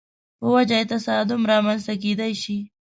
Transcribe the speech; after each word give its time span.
په 0.39 0.45
وجه 0.53 0.75
یې 0.79 0.87
تصادم 0.91 1.41
رامنځته 1.51 1.93
کېدای 2.03 2.33
شي. 2.41 2.57